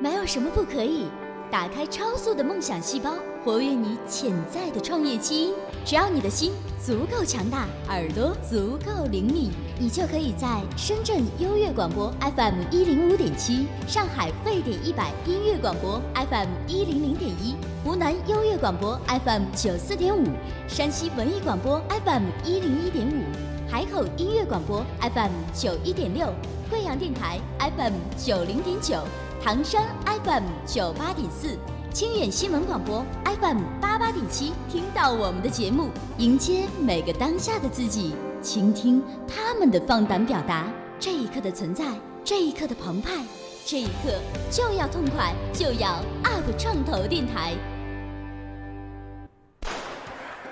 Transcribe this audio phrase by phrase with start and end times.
[0.00, 1.06] 没有什么不可以。
[1.50, 3.12] 打开超速的梦想细胞，
[3.44, 5.54] 活跃你潜在的创业基因。
[5.84, 20.24] 只要你的心足够强大，耳朵足够灵敏，你就可以在深圳优越广播 FM 一零五点七、上海沸点一百音乐广播 FM 一零零点一、湖南优越广播 FM 九四点五、
[20.68, 23.24] 山西文艺广播 FM 一零一点五、
[23.68, 26.32] 海口音乐广播 FM 九一点六、
[26.70, 29.02] 贵阳电台 FM 九零点九。
[29.42, 31.56] 唐山 FM 九八点四，
[31.94, 35.88] 清远新闻广播 FM 八八点七，听到我们的节目，
[36.18, 40.70] 迎接每个当下的自己，倾听他们的放胆表达。
[40.98, 41.86] 这一刻的存在，
[42.22, 43.24] 这一刻的澎湃，
[43.64, 44.20] 这一刻
[44.50, 47.54] 就要痛快，就要 UP 创投电台。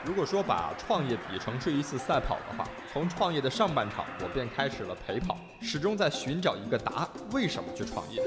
[0.02, 8.22] 如果说把创业比成是一次赛跑的话，从创业的上半场，我便开始了陪跑，始终在寻找一个答案：为什么去创业？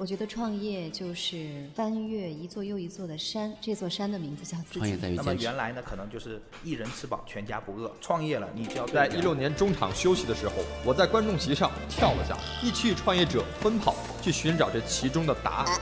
[0.00, 4.78] 我觉得创业就是翻越一座又一座的山，这座山的名字叫自己。
[4.78, 7.92] 创业在于那么原来呢，可能就是一人吃饱全家不饿。
[8.00, 15.80] 创业了，你就要在一六年中场休息的时候，我在观众席上跳了下，一起与创业者奔跑，去寻找这其中的答案。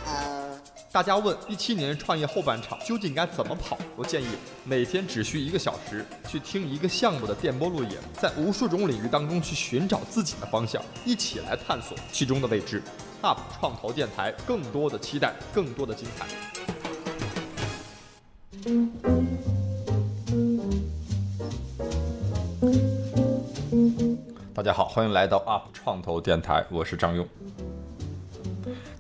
[0.91, 3.77] 大家问一七年创业后半场究竟该怎么跑？
[3.97, 4.29] 我建议
[4.65, 12.83] 每天只需一个小时，去听一个项目的电波录影，在无数种领域当中去寻找自己的方向，一起来探索其中的未知。
[13.23, 16.27] UP 创投电台，更多的期待，更多的精彩。
[24.55, 27.27] 大家好，欢迎来到 UP 创投电台，我是张勇。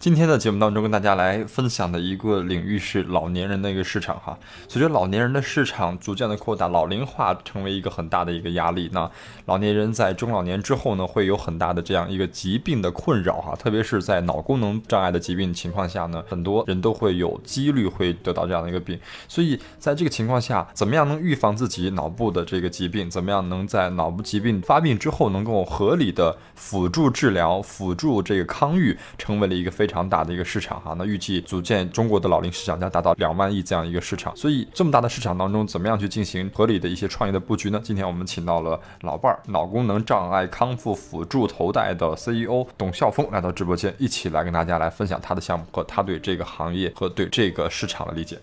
[0.06, 4.38] 今天的节目当中，跟大家来分享的一个领域是老年人的一个市场哈。
[4.68, 8.88] 随着老年人的市场逐渐的扩大，老龄化成为一个很大的一个压力。
[8.92, 9.10] 那
[9.46, 18.96] 老年人在中老年之后呢，会有很大的这样一个疾病的困扰哈，特别是在脑功能障碍的疾病情况下呢，很多人都会有几率会得到这样的一个病。
[19.27, 23.10] 所以在这个情况下，怎么样能预防自己脑部的这个疾病？
[23.10, 29.95] 怎么样能在脑部疾病发病之后能够合理的辅助治疗、辅助这个康愈，成为了一个非常。
[29.96, 37.80] 强大的一个市场哈，那预计组建中国的老龄市场将达到两万亿这样一个市场，所以这么大的市场当中，怎么样去进行合理的一些创业的布局呢？
[37.83, 48.39] 今天我们请到了老伴儿脑功能障碍康复辅助头戴的 CEO 董孝峰来到直播间，一起来跟大家来分享他的项目和他对这个行业和对这个市场的理解。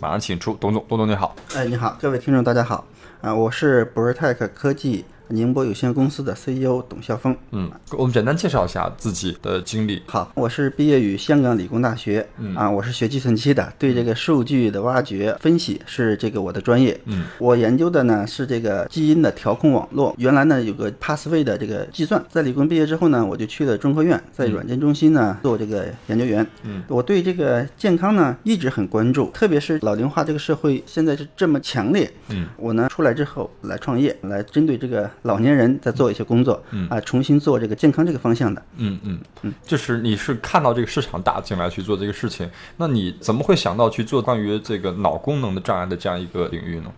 [0.00, 1.34] 马上请出董总，董总你好。
[1.56, 2.86] 哎，你好，各位听众大家好，
[3.20, 5.04] 啊，我是博尔泰克科技。
[5.28, 10.02] 宁波有限公司的 CEO 董孝峰，嗯，我们简单介绍一下自己的经历。
[10.06, 17.00] 好，我是毕业于香港理工大学，嗯啊，我是学计算机的，对这个数据的挖掘分析是这个我的专业。
[17.06, 20.14] 嗯，我研究的呢是这个基因的调控网络。
[20.18, 26.46] 原来呢有个 Passway 的这个计算，在理工毕业之后呢，我就去了中科院，在软件中心呢做这个研究员。
[26.64, 32.10] 嗯，我对这个健康呢一直很关注，特别是老龄化这个社会现在是这么强烈。
[32.28, 35.10] 嗯，我呢出来之后来创业，来针对这个。
[35.22, 46.92] 老年人在做一些工作，嗯啊，重新做这个健康这个方向的，嗯嗯嗯，就是你是看到这个市场大进来去做这个事情，那你怎么会想到去做关于这个脑功能的障碍的这样一个领域呢？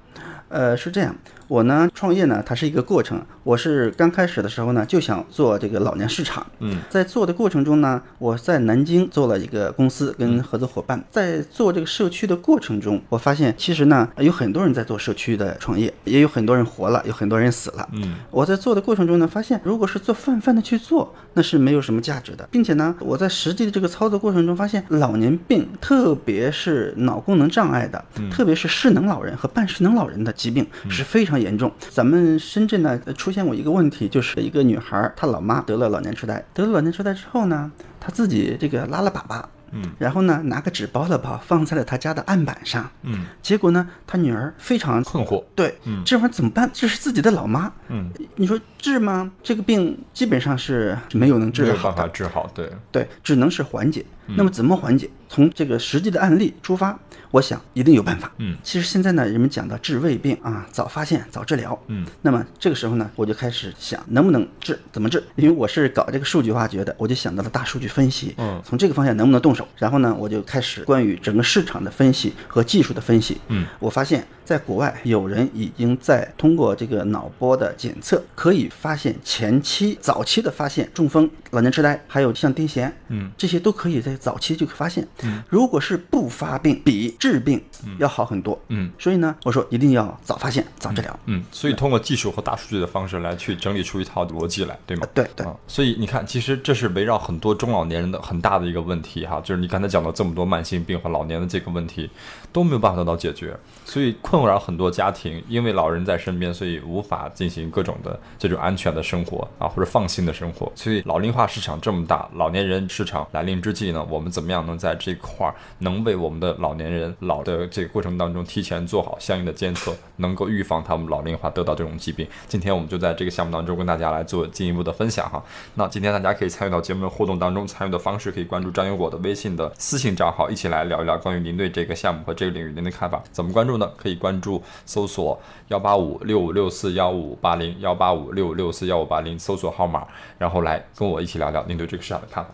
[0.49, 1.15] 呃，是这样。
[1.49, 3.21] 我呢，创业呢，它是一个过程。
[3.45, 6.45] 我是刚开始的时候呢，就想做这个老年市场。
[6.59, 11.03] 嗯，在做的过程中呢，我在南京做了一个公司，跟合作伙伴。
[11.11, 17.89] 在做这个社区的过程中，我发现其实呢，有很多人在做社区的创业，也有很多人活了，有很多人死了。
[17.93, 31.73] 嗯，我在做的过程中呢，发现如果是做泛泛的去做，那是没有什么价值的，并且呢，我在实际的这个操作过程中发现，老年病，特别是脑功能障碍的，特别是失能老人和半失能老人的疾病是非常严重。
[31.91, 37.71] 咱们深圳呢出现过一个问题，就是一个女孩，她老妈得了老年痴呆，得了老年痴呆之后呢，
[38.01, 39.43] 她自己这个拉了粑粑，
[39.73, 46.71] 嗯，然后呢拿个纸包了包，放在了她家的案板上，嗯，结果呢，她女儿非常困惑，对，嗯，这玩意儿怎么办？
[46.73, 49.31] 这是自己的老妈，嗯，你说治吗？
[49.43, 54.05] 这个病基本上是没有能治好的，办法治好，对，对，只能是缓解。
[54.29, 55.09] 那么怎么缓解？
[55.29, 56.97] 从这个实际的案例出发，
[57.33, 58.31] 我想一定有办法。
[58.39, 61.77] 嗯，其实现在呢，人们讲到治胃病啊，早发现早治疗。
[61.89, 65.23] 嗯，那么这个时候呢，我就开始想能不能治，怎么治？
[65.35, 68.35] 因为我是搞这个数据挖掘的，我就想到了大数据分析。
[68.39, 69.67] 嗯，从这个方向能不能动手？
[69.77, 73.37] 然后呢，我就开始关于整个市场的分析和技术的分析。
[73.49, 85.07] 嗯，我发现在国外有人已经在通过这个脑波的检测，可以发现前期、早期的发现中风、老年痴呆，还有像癫痫，嗯，这些都可以在在早期就可以发现，
[85.49, 87.61] 如果是不发病，比治病
[87.99, 88.59] 要好很多。
[88.69, 91.19] 嗯所以呢，我说一定要早发现、早治疗。
[91.25, 95.07] 嗯，所以通过技术和大数据的方式来去整理出一套逻辑来，对吗？
[95.15, 102.11] 对对啊，所以你看，其实这是围绕很多中老年人的很大的一个问题哈，就是你刚才讲到这么多慢性病和老年的这个问题
[102.57, 103.55] 都没有办法得到解决，
[103.85, 110.73] 所以困扰很多家庭，因为老人在身边，所以无法进行各种的这种安全的生活啊，或者放心的生活。
[110.75, 122.27] 所以老龄化市场这么大，老年人市场来临之际呢，我们怎么样能在这块儿能为我们的老年人老的这个过程当中提前做好相应的监测，能够预防他们老龄化得到这种疾病。
[122.49, 125.45] 今天我们就在这个项目当中跟大家来做进一步的分享哈。
[125.75, 133.23] 那今天大家可以参与到节目的互动当中，参与的方式可以关注张有果的微信的私信账号，一起来聊一聊关于您对这个项目和这个领域您的看法。
[133.31, 133.91] 怎么关注呢？
[133.97, 135.39] 可以关注搜索
[135.69, 140.07] 幺八五六五六四幺五八零幺八五六五六四幺五八零搜索号码，
[140.39, 142.51] 然后来跟我一起聊聊您对这个市场的看法。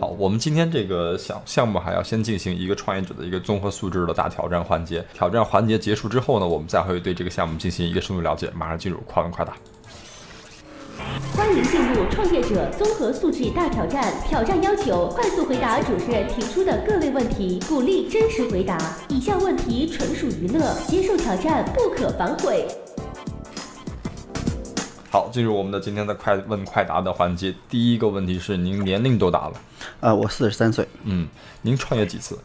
[0.00, 5.04] 好，我们今天这个项项目还要先进行一个创业者的一个综合素质的大挑战环节。
[5.14, 8.50] 挑战环节结束之后呢，我们再会对这个项目进行一个深入了解。
[8.54, 9.54] 马上进入快问快答。
[11.36, 14.14] 欢迎进入创业者综合素质大挑战。
[14.26, 18.78] 挑战要求快速回答主持人提出的各类问题，鼓励真实回答。
[19.08, 22.66] 以下问题纯属娱乐，接受挑战不可反悔。
[25.10, 27.54] 好，进入我们的今天的快问快答的环节。
[27.68, 29.52] 第一个问题是您年龄多大了？
[30.00, 31.28] 呃，我四十三岁，嗯，
[31.62, 32.38] 您创业几次？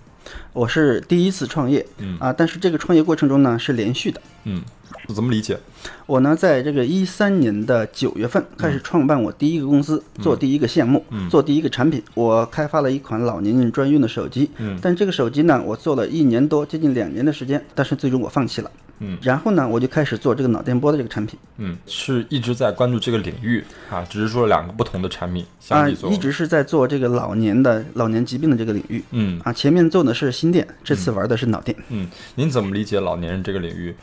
[0.53, 4.21] 我是第一次创业，嗯啊，但是这个创业过程中呢是连续的。
[4.45, 4.61] 嗯，
[5.13, 5.57] 怎么理解？
[6.05, 12.01] 我呢，在这个一三年的九月份开始创办我第一个公司，做第一个项目，做第一个产品。
[12.13, 18.71] 我开发了一款老年人专用的手机，嗯但这个手机呢，我做了一年多，接近两年的时间，但是最终我放弃了。
[18.99, 26.11] 嗯然后呢，我就开始做这个脑电波的这个产品嗯，是一直在关注这个领域啊，只是说两个不同的产品啊，相比做。
[26.11, 29.53] 一直是在做这个老年的老年疾病的这个领域嗯啊。
[29.53, 31.75] 前面做的是心电，这次玩的是脑电。
[31.89, 33.95] 嗯，您怎么理解老年人这个领域？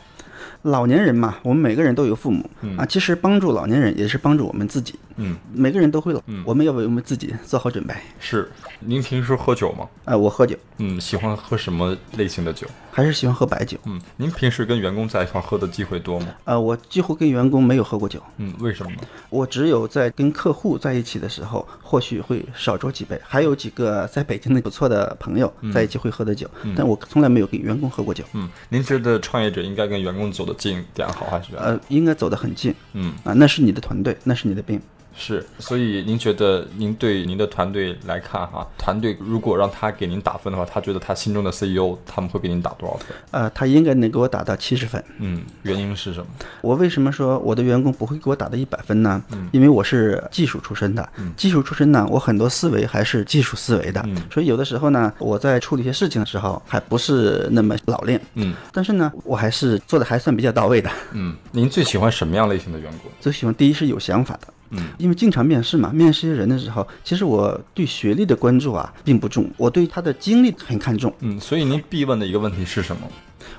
[0.63, 4.95] 老年人嘛，我们每个人都有父母啊，其实帮助老年人也是帮助我们自己。
[5.17, 7.93] 嗯，每个人都会老，我们要为我们自己做好准备。
[8.19, 8.49] 是。
[8.79, 9.87] 您平时喝酒吗？
[10.05, 12.67] 呃，我喝酒，嗯，喜欢喝什么类型的酒？
[12.97, 13.77] 还是喜欢喝白酒。
[13.83, 16.33] 嗯，您平时跟员工在一块儿喝的机会多吗？
[16.45, 18.97] 呃，我几乎跟员工没有喝过酒，嗯，为什么呢？
[19.29, 28.23] 我只有在跟客户在一起的时候，或许会少酌几杯，还有几个在北京的不错的朋友在一起会喝的酒，但我从来没有跟员工喝过酒。
[28.33, 31.55] 嗯，您觉得创业者应该跟员工走得近点好，还是？
[31.55, 34.81] 呃，应该走得很近嗯，啊，那是你的团队，那是你的兵。
[35.17, 35.45] 是。
[35.59, 43.07] 所以您觉得，您对您的团队来看哈，团队如果让他给您打分的话，他觉得他心中的 CEO 他们会给您打多少分？
[43.31, 45.03] 呃，他应该能给我打到七十分。
[45.17, 46.27] 嗯，原因是什么？
[46.61, 49.21] 我为什么说我的员工不会给我打到一百分呢？
[49.31, 60.89] 嗯因为我是技术出身的，技术出身呢，我很多思维还是技术思维的，所以有的时候呢，我在处理一些事情的时候还不是那么老练，嗯但是呢，我还是做的还算比较到位的。
[61.13, 63.09] 嗯，您最喜欢什么样类型的员工？
[63.19, 71.13] 最喜欢第一是有想法的，嗯，因为经常面试嘛，面试一些人的时候，其实我对学历的关注啊并不重，我对他的经历很看重。
[71.19, 73.01] 嗯，所以您必问的一个问题是什么？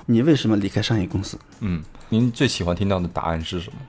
[0.05, 1.37] 你为什么离开商业公司？
[1.61, 3.79] 嗯，您最喜欢听到的答案是什么？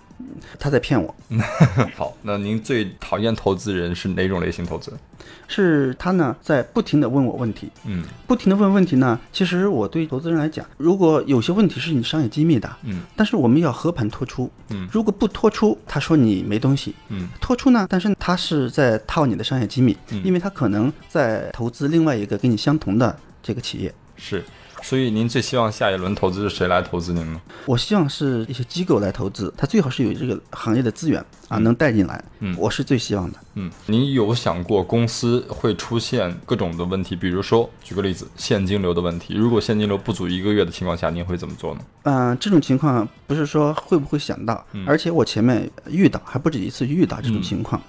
[0.58, 1.14] 他在骗我，
[1.96, 4.90] 好，那您最讨厌投资人是哪种类型投资？
[4.90, 5.00] 人？
[5.46, 8.04] 是他呢在不停的问我问题，嗯。
[8.26, 14.88] 不停的问问题呢，其实我对投资人来讲，如果有些问题是你商业机密的，嗯，但是我们要和盘托出，嗯。
[14.92, 20.22] 如果不托出，他说你没东西，嗯，托出呢，但是他是在套你的商业机密，嗯。
[20.24, 23.92] 因为他可能在投资另外一个跟你相同的这个企业。
[24.16, 24.44] 是。
[24.82, 27.40] 所以您最希望下一轮投资是谁来投资您呢？
[27.66, 33.38] 我希望是一些机构来投资，它最好是有这个行业的资源啊，能带进来，嗯我是最希望的。
[33.54, 39.34] 嗯，您有想过公司会出现各种的问题，比如说举个例子，现金流的问题。
[39.34, 41.80] 如果现金流不足一个月的情况下，您会怎么做呢？
[42.04, 47.80] 嗯、这种情况不是说会不会想到，而且我前面遇到还不止一次遇到这种情况。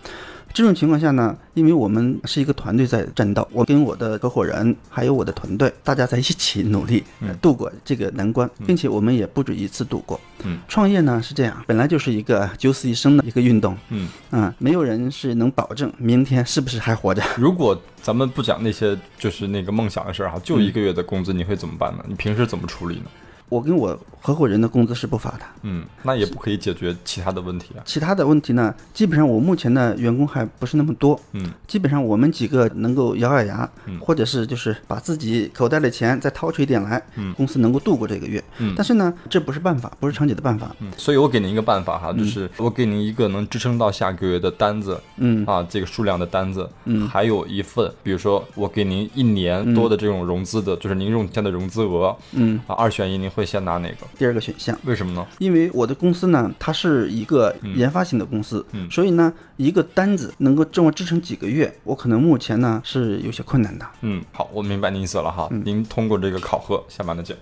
[0.54, 10.20] 这种情况下呢，因为我们是一个团队在战斗，我跟我的合伙人还有我的团队，大家在一起努力、呃度过这个难关，并且我们也不止一次度过。
[10.44, 13.78] 嗯，创业呢是这样，本来就是一个九死一生的一个运动。
[13.90, 17.22] 嗯嗯，没有人是能保证明天是不是还活着。
[17.38, 22.04] 如果咱们不讲那些就是那个梦想的事儿哈，就一个月的工资，你会怎么办呢？
[22.08, 23.06] 你平时怎么处理呢？
[23.52, 25.42] 我跟我合伙人的工资是不发的。
[25.64, 27.84] 嗯，那也不可以解决其他的问题啊。
[27.86, 38.42] 其他的问题呢，基本上我目前的员工还不是那么多，嗯，基本上我们几个能够咬咬牙，嗯或者是就是把自己口袋的钱再掏出一点来，嗯公司能够度过这个月。
[38.60, 40.74] 嗯但是呢，这不是办法，不是长久的办法。
[40.80, 54.08] 嗯，所以我给您一个办法哈，就是我给您一个能支撑到下个月的单子，嗯啊，这个数量的单子，嗯还有一份，比如说我给您一年多的这种融资的，就是您用现的融资额，嗯，啊，二选一，您会先拿哪个？
[54.18, 54.78] 第二个选项。
[54.84, 55.26] 为什么呢？
[55.40, 63.86] 因为我的公司呢，它是一个研发型的公司，嗯所以呢，一个单子能够这么支撑几个月，我可能目前呢是有些困难的。
[64.02, 65.50] 嗯，好，我明白您意思了哈。
[65.64, 67.38] 您通过这个考核，下班的见。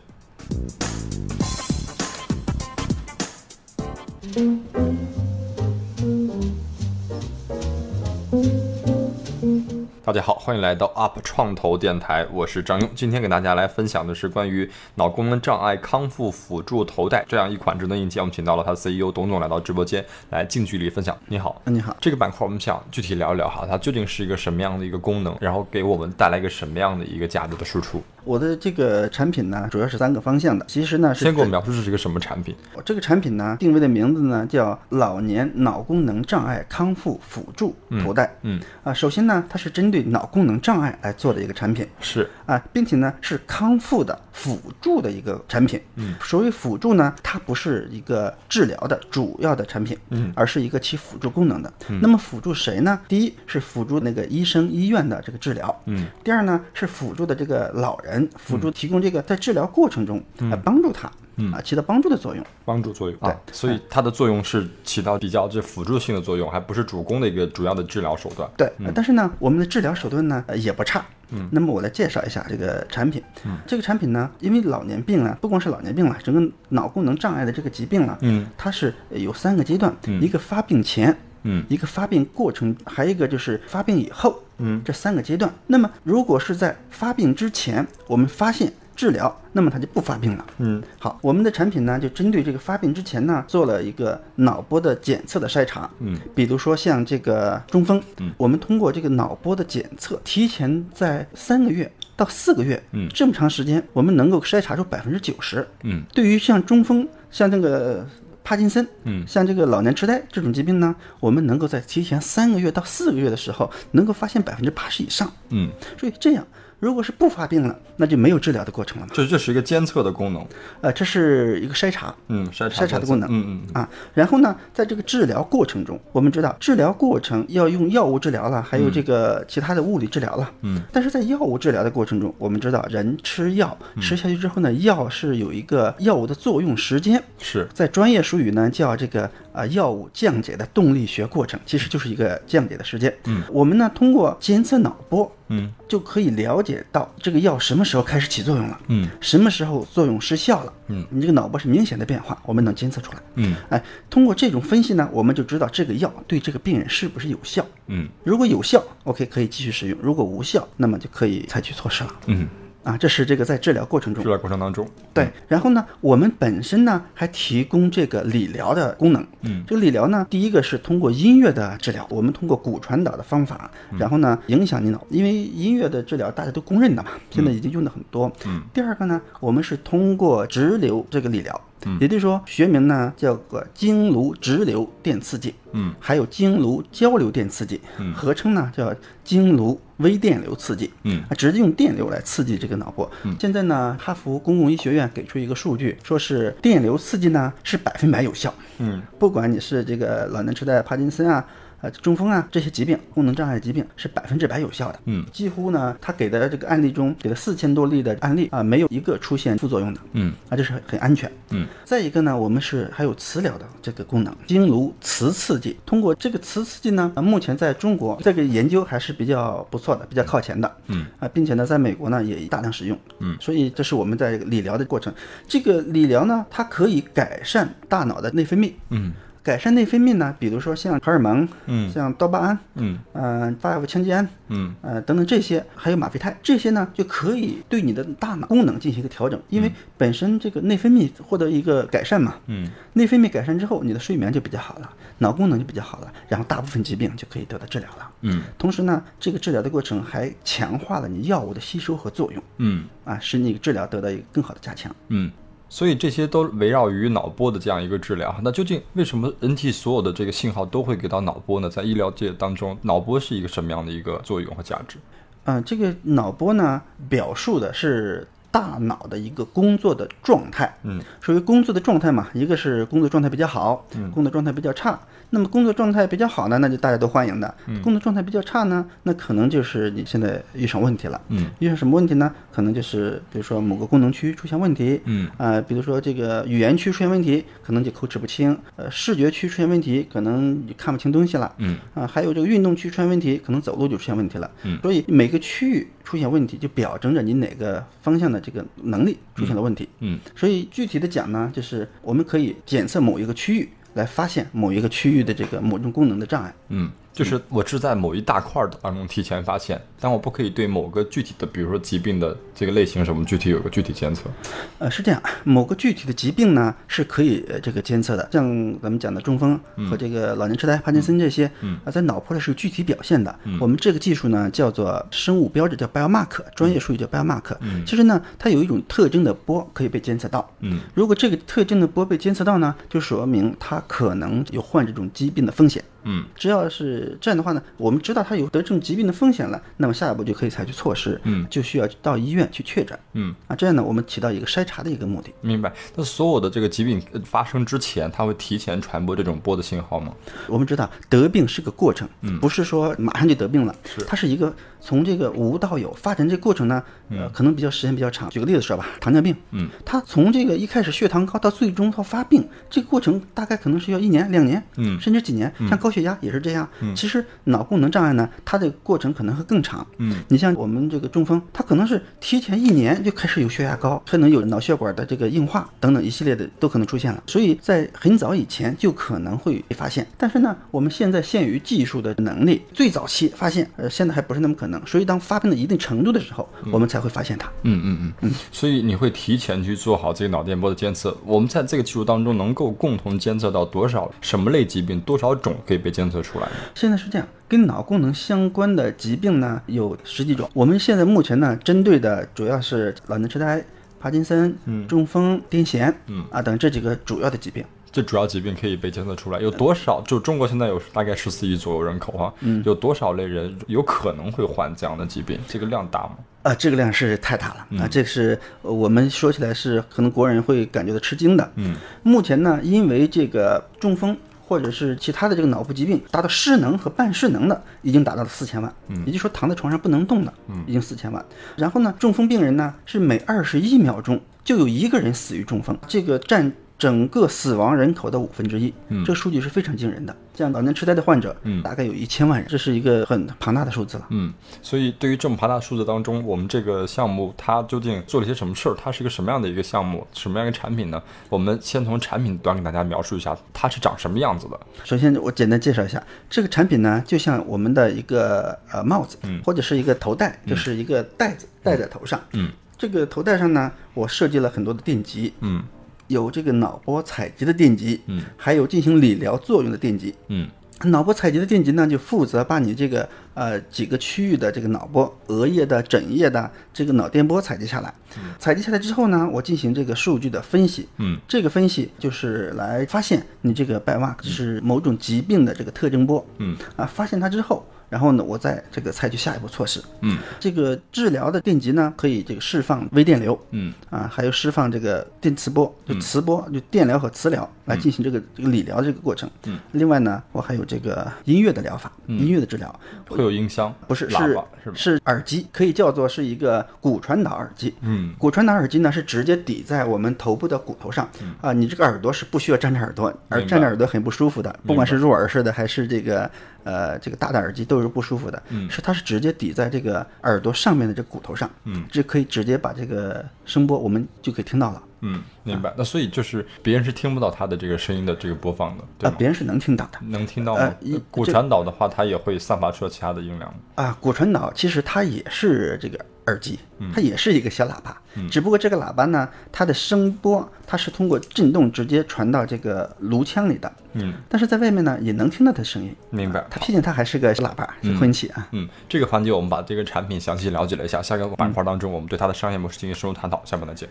[10.10, 12.90] 大家好，欢迎来到 UP 创投电台，我是张勇。
[12.96, 18.20] 今天给大家来分享的是关于脑功能障碍康复辅助头戴这样一款智能硬件。
[18.20, 21.16] 我们请到了它的 CEO 董总来到直播间来近距离分享。
[21.28, 28.02] 你好，啊，你好，这个板块我们想具体聊一聊哈，它究竟是一个什么样的一个功能，然后给我们带来一个什么样的一个价值的输出？
[28.24, 30.66] 我的这个产品呢，主要是三个方向的。
[30.68, 32.56] 其实呢是先给我描述这是一个什么产品？
[32.74, 38.32] 我这个产品呢，定位的名字呢叫老年脑功能障碍康复辅助头戴。
[38.44, 41.88] 嗯，啊，首先呢，它是针对脑功能障碍来做的一个产品。
[42.00, 45.82] 是，啊，并且呢是康复的辅助的一个产品。
[45.96, 51.72] 嗯，所谓辅助呢，它不是一个治疗的主要的产品，嗯，而是一个起辅助功能的。
[52.02, 53.00] 那么辅助谁呢？
[53.08, 61.52] 第一是辅助那个医生医院的这个治疗，嗯，第二呢是辅助的这个老人，辅助提供这个在治疗过程中来帮助他，嗯。
[61.52, 62.46] 啊，起到帮助的作用。
[62.66, 63.30] 帮助作用对。
[63.30, 68.50] 啊，所以它的作用是起到比较这辅助性的作用，还不是主攻的一个主要的治疗手段。
[68.58, 71.06] 对，呃但是呢，我们的治疗手段呢、呃也不差。
[71.32, 73.22] 嗯，那么我来介绍一下这个产品。
[73.46, 80.20] 嗯，这个产品呢，因为老年病啊，不光是老年病了，整个脑功能障碍的这个疾病了，嗯，它是有三个阶段，嗯。
[80.20, 85.54] 一个发病前，嗯一个发病过程，还有一个就是发病以后，嗯这三个阶段。
[85.68, 90.46] 那么如果是在发病之前，我们发现治疗，那么它就不发病了。
[90.58, 95.90] 嗯好，我们的产品呢，就针对这个发病之前呢，做了一个脑波的检测的筛查。
[96.00, 105.66] 嗯，比如说像这个中风，嗯，我们通过这个脑波的检测，提前在三个月到四个月，嗯这么长时间，我们能够筛查出百分之九十。
[105.84, 108.06] 嗯对于像中风、像这个
[108.50, 115.32] 帕金森，嗯像这个老年痴呆这种疾病呢，我们能够在提前三个月到四个月的时候，能够发现百分之八十以上。
[115.50, 116.44] 嗯，所以这样，
[116.80, 119.12] 如果是不发病了，那就没有治疗的过程了嘛。
[119.14, 120.46] 这这是一个监测的功能。
[120.82, 122.14] 呃，这是一个筛查。
[122.28, 130.52] 嗯，筛查筛查的功能嗯嗯嗯啊，然后呢，在这个治疗过程中，我们知道治疗过程要用药物治疗了，还有这个其他的物理治疗了。
[130.62, 143.14] 嗯，但是在药物治疗的过程中，我们知道人吃药嗯吃下去之后呢，药是有一个药物的作用时间，是在专业术语呢叫这个啊、药物降解的动力学过程，其实就是一个降解的时间。
[143.26, 148.80] 嗯，我们呢通过监测脑波，嗯就可以了解到这个药什么时候开始起作用了。
[148.88, 150.74] 嗯什么时候作用失效了？
[150.88, 153.20] 嗯，你这个脑波是明显的变化，我们能监测出来。
[153.36, 157.66] 嗯哎，通过这种分析呢，我们就知道这个药对这个病人是不是有效。
[157.88, 162.16] 嗯如果有效，OK 可以继续使用；如果无效，那么就可以采取措施了。
[162.28, 162.48] 嗯，
[162.84, 164.30] 啊，这是这个在治疗过程中治。
[164.30, 169.26] 疗过程当中，对，然后呢，我们本身呢还提供这个理疗的功能。
[169.42, 178.32] 嗯这个理疗呢，第一个是通过音乐的治疗，我们通过骨传导的方法，然后呢影响你脑，因为音乐的治疗大家都公认的嘛，现在已经用的很多。
[178.46, 181.62] 嗯，第二个呢，我们是通过直流这个理疗。
[181.86, 181.98] 嗯。
[182.00, 185.94] 也就是说，学名呢叫个经颅直流电刺激，嗯。
[186.00, 188.14] 还有经颅交流电刺激，嗯。
[188.14, 188.94] 合称呢叫
[189.24, 191.24] 经颅微电流刺激，嗯。
[191.30, 193.10] 啊，直接用电流来刺激这个脑波。
[193.24, 193.36] 嗯。
[193.40, 199.02] 现在呢，哈佛公共医学院给出一个数据，说是电流刺激呢是百分百有效，嗯。
[199.18, 201.46] 不管你是这个老年痴呆、帕金森啊。
[201.82, 205.00] 呃，中风啊，这些疾病、功能障碍疾病是百分之百有效的。
[205.06, 210.02] 嗯几乎呢，他给的这个案例中，给了四千多例的案例啊，没有一个出现副作用的。
[210.14, 211.32] 嗯啊，这是很很安全。
[211.52, 215.78] 嗯再一个呢，我们是还有磁疗的这个功能，经颅磁刺激。
[215.86, 220.70] 通过这个磁刺激呢，啊目前在中国这个研究还是比较不错的，比较靠前的。
[220.88, 222.98] 嗯啊，并且呢，在美国呢也大量使用。
[223.20, 225.14] 嗯所以这是我们在理疗的过程。
[225.48, 228.74] 这个理疗呢，它可以改善大脑的内分泌。
[228.90, 229.14] 嗯
[229.50, 231.92] 改善内分泌呢，比如说像荷尔蒙，嗯。
[231.92, 233.00] 像多巴胺，嗯。
[233.14, 234.76] 嗯、5羟基胺，嗯。
[234.82, 242.70] 呃等等这些，还有吗啡肽，这些呢就可以对你的大脑功能进行一个调整，因为本身这个内分泌获得一个改善嘛，嗯。
[242.94, 244.88] 内分泌改善之后，你的睡眠就比较好了，
[245.18, 248.12] 脑功能就比较好了，然后大部分疾病就可以得到治疗了。
[248.22, 248.44] 嗯。
[248.56, 252.86] 同时呢，这个治疗的过程还强化了你药物的吸收和作用，嗯。
[253.04, 254.96] 啊，使你治疗得到一个更好的加强。
[255.08, 255.32] 嗯，
[255.70, 258.36] 所以这些都围绕于脑波的这样一个治疗。
[258.44, 261.70] 那究竟为什么 NT 所有的这个信号都会给到脑波呢？
[261.70, 264.98] 在医疗界当中，脑波是一个什么样的一个作用和价值？
[265.46, 270.74] 嗯、这个脑波呢，表述的是大脑的一个工作的状态。
[270.84, 275.00] 嗯，属于工作的状态嘛，一个是工作状态比较好，工作状态比较差。
[275.32, 277.54] 那么工作状态比较好呢，那就大家都欢迎的。
[277.84, 281.22] 工作状态比较差呢，那可能就是你现在遇上问题了。
[281.28, 282.34] 嗯，遇上什么问题呢？
[282.52, 285.00] 可能就是比如说某个功能区出现问题。
[285.06, 291.54] 嗯，呃，比如说这个语言区出现问题，可能就口齿不清；呃，视觉区出现问题，可能你看不清东西了。
[291.60, 294.50] 嗯，啊，还有这个运动区出现问题，可能走路就出现问题了。
[294.64, 299.88] 嗯所以每个区域出现问题，就表征着你哪个方向的这个能力出现了问题。
[300.00, 306.54] 嗯，所以具体的讲呢，就是我们可以检测某一个区域，来发现某一个区域的这个某种功能的障碍。
[306.70, 314.30] 嗯，就是我是在某一大块当中提前发现，但我不可以对某个具体的，比如说疾病的这个类型什么具体有个具体监测。
[314.78, 318.46] 呃，是这样，某个具体的疾病呢是可以呃这个监测的，像
[318.82, 319.60] 咱们讲的中风
[319.90, 323.38] 和这个老年痴呆、帕金森这些，嗯啊，在脑波里是有具体表现的。
[323.60, 327.54] 我们这个技术呢叫做生物标志，叫 biomark，专业术语叫 biomark。
[327.60, 330.50] 嗯其实呢，它有一种特征的波可以被监测到。
[330.62, 335.84] 嗯，如果这个特征的波被监测到呢，就说明它可能有患这种疾病的风险。
[336.10, 336.26] 嗯。
[336.36, 341.46] 只要是这样的话呢，我们知道他有得这种疾病的风险了，那么下一步就可以采取措施，嗯。
[341.50, 345.30] 就需要到医院去确诊，嗯，啊，这样呢，我们起到一个筛查的一个目的。
[345.42, 345.72] 明白。
[345.96, 350.14] 那所有的这个疾病呃发生之前，它会提前传播这种波的信号吗？
[350.48, 352.40] 我们知道得病是个过程，嗯。
[352.40, 354.04] 不是说马上就得病了，是。
[354.06, 358.30] 它是一个从这个无到有发展这个过程呢，呃，可能比较时间比较长。
[358.30, 365.00] 举个例子说吧，糖尿病，嗯，它从这个一开始血糖高到最终到发病，这个过程大概可能是要一年、两年，嗯。
[365.00, 365.52] 甚至几年。
[365.70, 366.68] 像高血压也是这样。
[366.96, 369.86] 其实脑功能障碍呢，它的过程可能会更长。
[369.98, 377.24] 嗯，你像我们这个中风，它可能是提前一年就开始有血压高，可能有脑血管的这个硬化等等一系列的都可能出现了。
[377.28, 380.06] 所以在很早以前就可能会被发现。
[380.18, 384.80] 但是呢，我们现在限于技术的能力，最早期发现，呃，现在还不是那么可能。
[384.86, 387.50] 所以当发病到一定程度的时候，我们才会发现它。
[387.64, 391.16] 嗯嗯嗯嗯，所以你会提前去做好这个脑电波的监测。
[391.26, 396.52] 我们在这个技术当中能够共同监测到多少什么类疾病，多少种可以被监测出来呢？
[396.76, 400.50] 现在是这样，跟脑功能相关的疾病呢有十几种。
[400.54, 403.64] 我们现在目前呢，针对的主要是老年痴呆、
[404.00, 404.56] 帕金森、
[404.88, 407.64] 中风、癫痫，嗯啊等这几个主要的疾病。
[407.92, 410.00] 这主要疾病可以被监测出来，有多少？
[410.06, 412.32] 就中国现在有大概十四亿左右人口哈、
[412.64, 415.40] 有多少类人有可能会患这样的疾病？
[415.48, 416.12] 这个量大吗？
[416.44, 417.88] 啊，这个量是太大了、啊！
[417.90, 421.52] 这是呃我们说起来是可能国人会感觉到吃惊的。
[421.56, 424.16] 嗯，目前呢，因为这个中风
[424.50, 428.74] 或者是其他的这个脑部疾病，达到失能和半失能的已经达到了四千万。
[428.88, 431.24] 嗯，也就是说躺在床上不能动的，嗯，已经四千万。
[431.56, 436.52] 然后呢，中风病人呢是每二十一秒钟就有一个人死于中风，这个占。
[436.80, 440.16] 整个死亡人口的五分之一，嗯，这个数据是非常惊人的。
[440.34, 444.08] 像老年痴呆的患者，嗯大概有一千万人，这是一个很庞大的数字了。
[444.12, 448.76] 嗯，所以对于这么庞大的数字当中，我们这个项目它究竟做了些什么事儿？
[448.82, 450.08] 它是一个什么样的一个项目？
[450.14, 451.04] 什么样一个产品呢？
[451.28, 454.58] 我们先从产品端给大家描述一下，它是长什么样子的？
[454.86, 462.18] 首先，我简单介绍一下这个产品呢，就像我们的一个呃帽子，嗯或者是一个头戴，就是一个袋子戴在头上。
[462.32, 465.62] 嗯这个头戴上呢，我设计了很多的电极，嗯
[466.10, 470.14] 有这个脑波采集的电极，嗯，还有进行理疗作用的电极。
[470.28, 470.48] 嗯
[470.86, 477.94] 脑波采集的电极呢，就负责把你这个呃几个区域的这个脑波、额叶的、枕叶的这个脑电波采集下来。
[478.38, 480.88] 采集下来之后呢，我进行这个数据的分析。
[480.98, 486.26] 嗯，这个分析就是来发现你这个 biomark 是某种疾病的这个特征波。
[486.38, 487.66] 嗯，啊，发现它之后。
[487.90, 489.82] 然后呢，我再这个采取下一步措施。
[490.02, 493.74] 嗯，这个治疗的电极呢，可以这个释放微电流，嗯。
[493.90, 499.30] 啊，还有释放这个电磁波，就磁波，就电疗和磁疗来进行这个这个理疗这个过程。
[499.46, 507.74] 嗯，另外呢，我还有这个音乐的疗法，音乐的治疗，会有音箱，不是喇是叭是耳机，可以叫做是一个骨传导耳机。
[507.82, 508.14] 嗯。
[508.20, 511.10] 骨传导耳机呢是直接抵在我们头部的骨头上，
[511.42, 516.30] 啊，你这个耳朵是不需要粘着耳朵，而粘着耳朵很不舒服的，不管是入耳式的还是这个
[516.64, 518.70] 呃这个大的耳机都是不舒服的，嗯。
[518.70, 521.86] 是它是直接抵在这个耳朵上面的这骨头上，嗯。
[521.92, 525.22] 这可以直接把这个声波我们就可以听到了，嗯，
[525.54, 525.74] 明白。
[525.78, 530.00] 那所以就是别人是听不到它的这个声音的这个播放的，对别人是能听到的。
[530.02, 530.74] 能听到吗？
[531.12, 533.60] 骨传导的话，它也会散发出其他的音量吗。
[533.76, 536.60] 啊，骨传导其实它也是这个耳机，
[536.94, 537.98] 它也是一个小喇叭，
[538.30, 546.46] 只不过这个喇叭呢，它的声波它是通过震动直接传到这个颅腔里的，嗯，但是在外面呢也能听到它的声音，明白。
[546.50, 548.48] 它毕竟它还是个小喇叭，是混气啊。
[548.52, 553.90] 嗯，这个环节我们把这个产品详细了解了一下，下个板块当中我们对它的商业模式进行深入探讨，下面再见。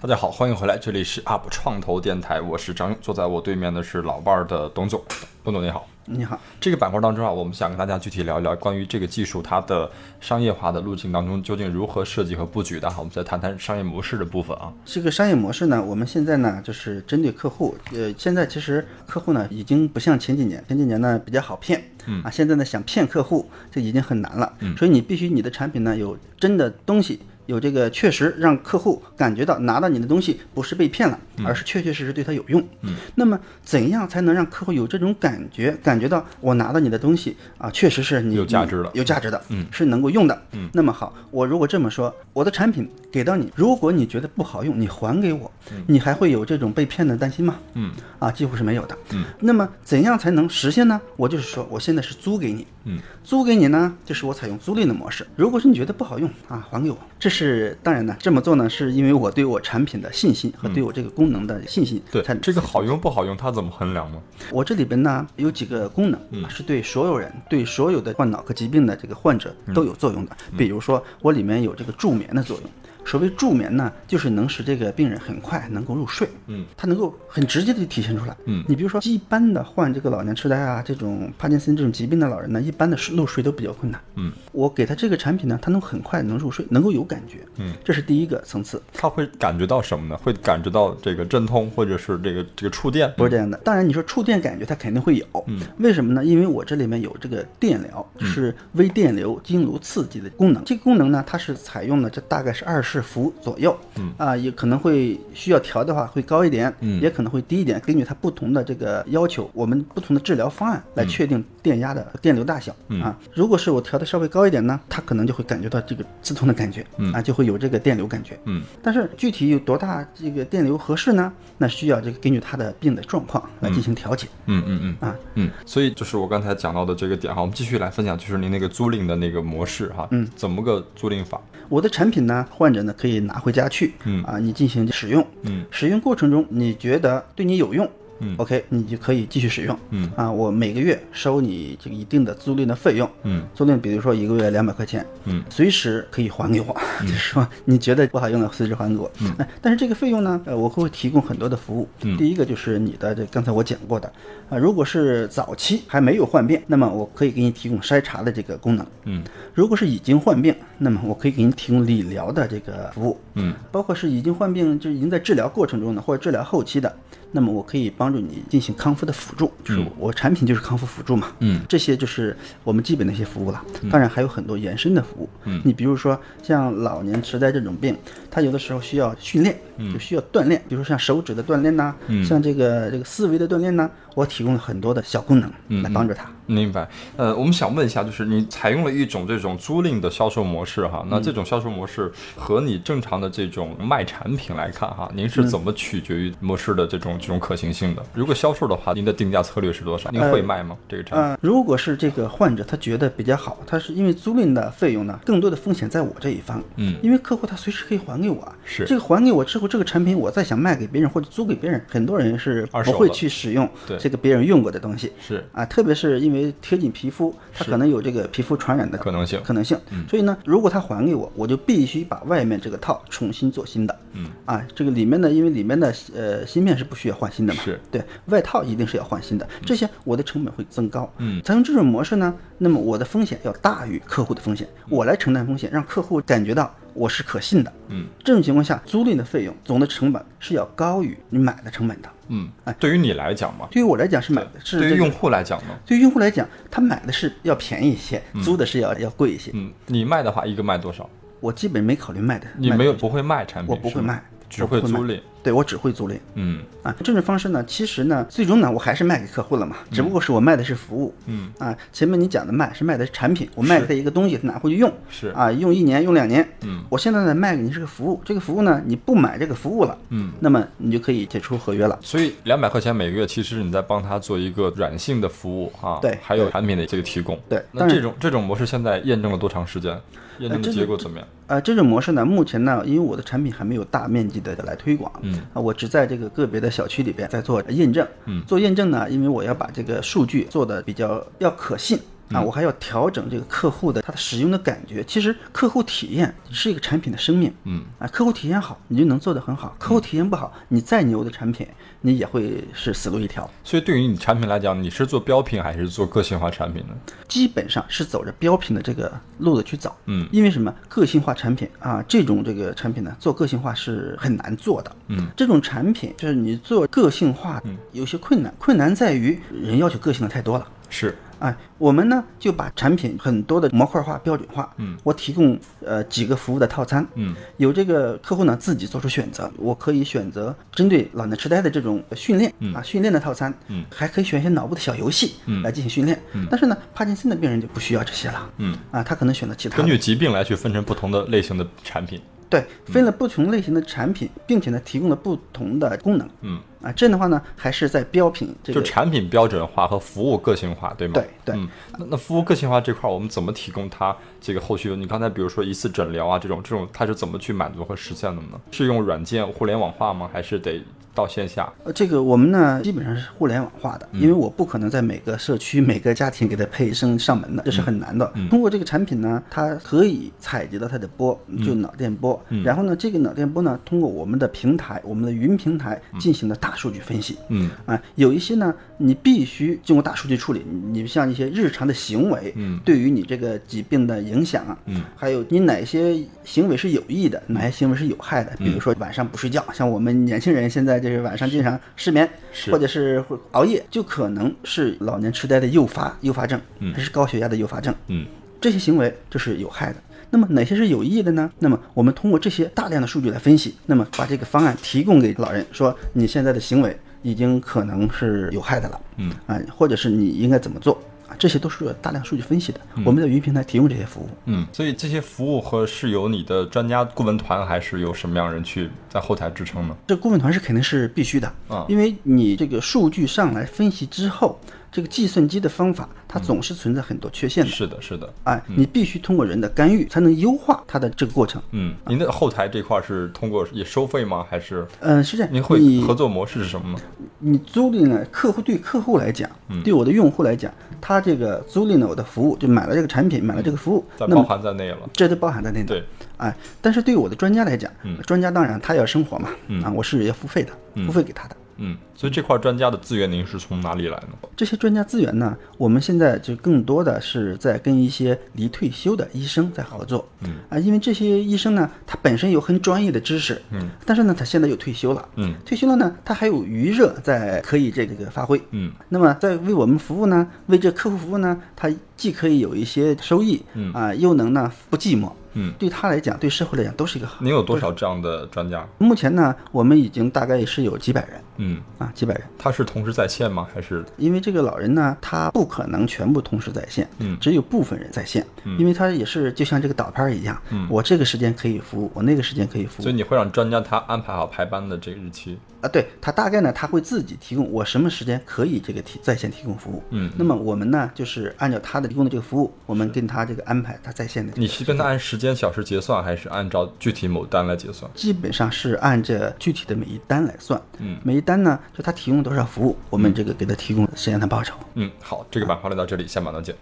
[0.00, 5.02] 大家好，欢迎回来，这里是 UP 创投电台，我是张勇，坐在我对面的是老伴儿的董总，
[5.42, 5.88] 董总你好。
[6.04, 14.72] 你好，这个板块当中啊，我们想跟大家具体聊一聊关于这个技术它的商业化的路径当中究竟如何设计和布局的哈，我们再谈谈商业模式的部分啊。
[14.84, 27.20] 这个商业模式呢，我们现在呢就是针对客户，呃，现在其实客户呢已经不像前几年，前几年呢比较好骗，嗯啊，现在呢想骗客户这已经很难了，嗯，所以你必须你的产品呢有真的东西。
[27.48, 32.62] 有这个确实让客户感觉到拿到你的东西不是被骗了，而是确确实实对他有用。
[32.82, 35.74] 嗯，那么怎样才能让客户有这种感觉？
[35.82, 40.42] 感觉到我拿到你的东西啊，确实是你有价值的，有价值的，嗯，是能够用的。
[40.52, 45.50] 嗯，那么好，我如果这么说，我的产品给到你，如果你觉得不好用，你还给我，
[45.86, 47.56] 你还会有这种被骗的担心吗？
[47.72, 48.94] 嗯，啊，几乎是没有的。
[49.14, 51.00] 嗯，那么怎样才能实现呢？
[51.16, 55.26] 我就是说，我现在是租给你，嗯，租给你呢，就是我采用租赁的模式。
[55.34, 57.37] 如果是你觉得不好用啊，还给我，这是。
[57.38, 62.02] 是当然呢，这么做呢，是因为我对我产品的信心和对我这个功能的信心。
[62.10, 64.20] 对，这个好用不好用，它怎么衡量呢？
[64.50, 66.20] 我这里边呢有几个功能，
[66.50, 70.36] 是对所有人、对所有的患脑科疾病的这个患者都有作用的。
[70.56, 72.68] 比如说，我里面有这个助眠的作用。
[73.08, 88.82] 所谓助眠呢，就是能使这个病人很快能够入睡，嗯，它能够很直接的体现出来，嗯，你比如说一般的患这个老年痴呆啊，这种帕金森这种疾病的老人呢，一般的入睡都比较困难，嗯，我给他这个产品呢，他能很快能入睡，能够有感觉，嗯，这是第一个层次。
[88.92, 90.14] 他会感觉到什么呢？
[90.18, 93.10] 会感觉到这个阵痛或者是这个这个触电？
[93.16, 96.22] 不是这样的，当然你说触电感觉他肯定会有，嗯，为什么呢？
[96.22, 102.97] 因为我这里面有这个电疗，是微电流经颅刺激的功能，这个功能呢，它是采用了这大概是二十。
[103.00, 104.12] 伏左右，嗯。
[104.16, 121.32] 啊，也可能会需要调的话会高一点，嗯，也可能会低一点，根据它不同的这个要求，我们不同的治疗方案来确定电压的电流大小，嗯啊，如果是我调的稍微高一点呢，它可能就会感觉到这个刺痛的感觉，嗯啊，就会有这个电流感觉，嗯，但是具体有多大这个电流合适呢？
[121.60, 125.14] 那需要这个根据他的病的状况来进行调节，嗯嗯嗯啊。
[125.34, 131.40] 嗯，所以就是我刚才讲到的这个点哈，我们继续来分享，就是您那个租赁的那个模式哈，嗯，怎么个租赁法？
[131.68, 137.88] 我的产品呢，患者呢可以拿回家去，嗯啊，你进行使用，嗯，使用过程中你觉得对你有用。
[138.20, 139.78] 嗯，OK，你就可以继续使用。
[139.90, 143.08] 嗯啊，我每个月收你这个一定的租赁的费用。
[143.22, 145.04] 嗯，租赁比如说一个月两百块钱。
[145.24, 149.10] 嗯，随时可以还给我， 就是说你觉得不好用的随时还给我。
[149.20, 151.88] 嗯，但是这个费用呢，呃，我会提供很多的服务。
[152.02, 154.10] 嗯，第一个就是你的这刚才我讲过的
[154.48, 158.86] 啊，如果是早期还没有患病，那么我可以给你提供筛查的这个功能。
[159.04, 159.22] 嗯，
[159.54, 163.18] 如果是已经患病，那么我可以给你提供理疗的这个服务。
[163.34, 166.92] 嗯，包括是已经患病就已经在治疗过程中的或者治疗后期的。
[167.32, 171.28] 那么我可以帮助你进行康复的辅助，就是我产品就是康复辅助嘛。
[171.40, 173.62] 嗯，这些就是我们基本的一些服务了。
[173.90, 175.28] 当然还有很多延伸的服务。
[175.44, 177.96] 嗯，你比如说像老年痴呆这种病，
[178.38, 179.58] 它有的时候需要训练，
[179.92, 181.92] 就需要锻炼，比如说像手指的锻炼呐，
[182.24, 186.30] 像这个这个思维的锻炼呐，我提供了很多的小功能来帮助他。
[186.46, 186.88] 明白。
[187.16, 198.02] 呃，我们想问一下，就是你采用了一种这种租赁的销售模式哈，那这种销售模式和你正常的这种卖产品来看哈，您是怎么取决于模式的这种这种可行性的？
[198.14, 200.10] 如果销售的话，您的定价策略是多少？
[200.12, 200.76] 您会卖吗？
[200.88, 201.22] 这个产品？
[201.22, 206.62] 呃，如果是这个患者他觉得比较好，他是因为租赁的费用呢，更多的风险在我这一方。
[206.76, 208.52] 嗯，因为客户他随时可以还给我。
[208.64, 208.84] 是。
[208.84, 215.12] 这个还给我之后，这个产品我再想卖给别人或者租给别人，很多人是不会去使用这个别人用过的东西。
[215.20, 215.44] 是。
[215.52, 217.34] 啊，特别是因为贴近皮肤。
[217.52, 219.76] 它可能有这个皮肤传染的可能性，可能性。
[220.08, 223.98] 所以呢，如果他还给我，我就必须把外面这个套重新做新的。
[224.12, 229.48] 嗯，啊，这个里面呢，因为里面的呃芯片是不需要换新的嘛，是对，外套一定是要换新的。
[229.66, 231.12] 这些我的成本会增高。
[231.18, 236.72] 嗯，采用这种模式呢，那么我的风险要大于客户的风险，我来承担风险，让客户感觉到。
[236.94, 251.08] 我是可信的，嗯，这种情况下，租赁的费用总的成本是要高于你买的成本的，嗯，哎，对于你来讲嘛，对于我来讲是买的，是对于用户来讲呢，对于用户来讲，他买的是要便宜一些，租的是要要贵一些，嗯，你卖的话一个卖多少？
[251.40, 254.22] 我基本没考虑卖的，你没有不会卖产品，我不会卖。
[254.50, 256.18] 只会租赁，对我只会租赁。
[256.34, 261.14] 嗯啊，这种方式呢，其实呢，最终呢，我还是卖给客户了嘛，只不过是我卖的是服务。
[261.26, 264.92] 嗯啊，前面你讲的卖是卖的是产品，我卖给他一个东西，他拿回去用。
[265.08, 266.46] 是啊，用一年用两年。
[266.62, 271.98] 嗯，我现在呢卖给你是个服务，这个服务呢你不买这个服务了，嗯，那么你就可以解除合约了。
[272.02, 275.98] 所以两百块钱每个月，其实你在帮他做一个软性的服务啊。
[276.00, 277.38] 对，还有产品的这个提供。
[277.48, 279.98] 对，那这种这种模式现在验证了多长时间？
[280.38, 281.26] 验证的结果怎么样？
[281.48, 291.98] 呃，这种模式呢，目前呢，因为我的产品还没有大面积的来推广，嗯，啊，我只在这个个别的小区里边在做验证，嗯，做验证呢，因为我要把这个数据做的比较要可信。
[292.30, 295.02] 啊，我还要调整这个客户的他的使用的感觉。
[295.04, 301.66] 其实客户体验是一个产品的生命，嗯啊，客户体验好，你就能做得很好；客户体验不好，你再牛的产品，
[302.00, 303.48] 你也会是死路一条。
[303.64, 306.94] 所以对于你产品来讲，你是做标品还是做个性化产品呢？
[307.26, 310.74] 基本上是走着标品的这个路子去走，嗯因为什么？
[310.88, 317.62] 个性化产品啊，这种这个产品呢，做个性化是很难做的，嗯，这种产品就是你做个性化，
[317.92, 320.66] 有些困难，困难在于人要求个性的太多了。
[320.90, 324.72] 是，哎，我们呢就把产品很多的模块化、标准化。
[324.78, 327.06] 嗯，我提供呃几个服务的套餐。
[327.14, 333.52] 嗯，有这个客户呢自己做出选择，我可以选择针对老年痴呆的这种训练、啊训练的套餐。
[333.68, 336.20] 嗯，还可以选一些脑部的小游戏嗯来进行训练。
[336.32, 338.50] 嗯但是呢，帕金森的病人就不需要这些了。
[338.58, 339.76] 嗯，啊，他可能选择其他。
[339.76, 342.20] 根据疾病来去分成不同的类型的产品。
[342.50, 346.28] 对，分了不同类型的产品，并且呢提供了不同的功能。
[346.40, 351.14] 嗯，啊，这样的话呢，还是在标品这就产品标准化和服务个性化，对吗？
[351.14, 354.94] 对对嗯，那那服务个性化这块儿，我们怎么提供它这个后续？
[354.96, 358.60] 你刚才比如说一次诊疗啊，这种这种，它是怎么去满足和实现的呢？
[358.70, 360.30] 是用软件互联网化吗？
[360.32, 360.82] 还是得
[361.18, 361.68] 到线下？
[361.82, 368.30] 呃，这个我们呢基本上是互联网化的，嗯因为我不可能在每个社区、每个家庭给他配医生上门的，这是很难的。
[368.36, 377.36] 嗯通过这个产品呢，它可以采集到它的波，就脑电波，嗯然后呢，这个脑电波呢，通过我们的平台、我们的云平台进行了大数据分析。
[377.48, 392.28] 嗯啊，有一些呢，你必须经过大数据处理，你你像一些日常的行为，嗯对于你这个疾病的影响啊，嗯还有你哪些行为是有益的，哪些行为是有害的，比如说晚上不睡觉，像我们年轻人现在就是晚上经常失眠，
[392.70, 398.26] 或者是会熬夜，就可能是老年痴呆的诱发诱发症，嗯还是高血压的诱发症，嗯
[398.60, 399.96] 这些行为就是有害的。
[400.30, 401.50] 那么哪些是有益的呢？
[401.58, 412.80] 那么我们通过这些大量的数据来分析，那么把这个方案提供给老人，说你现在的行为已经可能是有害的了，嗯啊，或者是你应该怎么做啊，这些都是有大量数据分析的。
[413.04, 414.28] 我们在云平台提供这些服务。
[414.46, 419.96] 嗯，所以这些服务和是由你的专家顾问团，还是由什么样人去在后台支撑呢？
[420.06, 424.58] 这顾问团是肯定是必须的啊因为你这个数据上来分析之后，
[424.90, 427.70] 这个计算机的方法它总是存在很多缺陷的。
[427.70, 428.32] 是的，是的。
[428.44, 431.60] 哎，你必须通过人的干预才能优化它的这个过程。
[431.72, 434.44] 嗯，您的后台这块是通过也收费吗？
[434.48, 435.52] 还是嗯，是这样。
[435.52, 436.98] 您会你合作模式是什么呢？
[437.38, 444.98] 你租赁呢，客户对客户来讲，嗯对我的用户来讲，他这个租赁了我的服务，就买了这个产品，买了这个服务，那包含在内了。
[445.12, 445.86] 这都包含在内的。
[445.86, 446.04] 对，
[446.38, 451.56] 哎，但是对于我的专家来讲，嗯专家当然他要生活嘛，嗯啊，我是要付费的，嗯付费给他的。
[451.78, 454.48] 嗯，所以这块专家的资源您是从哪里来呢？
[454.56, 460.56] 这些专家资源呢，我们现在就更多的是在跟一些离退休的医生在合作，嗯。
[460.68, 465.54] 啊，因为这些医生呢，他本身有很专业的知识，嗯，但是呢，他现在又退休了，嗯。
[465.64, 468.92] 退休了呢，他还有余热在可以这个发挥，嗯。
[469.08, 471.88] 那么在为我们服务呢，为这客户服务呢，他
[472.18, 477.36] 既可以有一些收益，嗯啊，又能呢不寂寞，嗯，对他来讲，对社会来讲都是一个好。
[477.40, 478.86] 您有多少这样的专家？
[478.98, 482.42] 目前呢，我们已经大概是有几百人嗯，啊，几百人。
[482.58, 483.68] 他是同时在线吗？
[483.72, 495.56] 还是因为这个老人呢，他不可能全部同时在线，嗯只有部分人在线，嗯因为他也是就像这个倒拍儿一样，嗯我这个时间可以服务，我那个时间可以服务所以，你会让专家他安排好排班的这个日期？
[495.80, 508.10] 啊，对他大概呢，他会自己提供我什么时间可以这个提在线提供服务，嗯那么我们呢，就是按照他的提供的这个服务，我们跟他这个安排他在线的你是跟他按时间小时结算，还是按照具体某单来结算？
[508.14, 514.74] 基本上是按着具体的每一单来算，嗯每一单呢，就他提供多少服务，我们这个给他提供时间的报酬。
[514.94, 516.74] 嗯，好，这个板块聊到这里，下板段见。